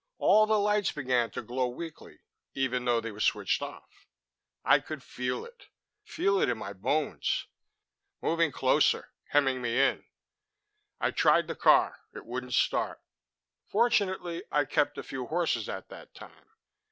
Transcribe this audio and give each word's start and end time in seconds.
All 0.17 0.47
the 0.47 0.57
lights 0.57 0.91
began 0.91 1.29
to 1.29 1.43
glow 1.43 1.67
weakly, 1.67 2.21
even 2.55 2.85
though 2.85 2.99
they 3.01 3.11
were 3.11 3.19
switched 3.19 3.61
off. 3.61 4.07
I 4.65 4.79
could 4.79 5.03
feel 5.03 5.45
it 5.45 5.67
feel 6.03 6.41
it 6.41 6.49
in 6.49 6.57
my 6.57 6.73
bones 6.73 7.45
moving 8.19 8.51
closer, 8.51 9.11
hemming 9.27 9.61
me 9.61 9.79
in. 9.79 10.03
I 10.99 11.11
tried 11.11 11.45
the 11.45 11.55
car; 11.55 11.99
it 12.15 12.25
wouldn't 12.25 12.55
start. 12.55 12.99
Fortunately, 13.67 14.41
I 14.51 14.65
kept 14.65 14.97
a 14.97 15.03
few 15.03 15.27
horses 15.27 15.69
at 15.69 15.89
that 15.89 16.15
time. 16.15 16.47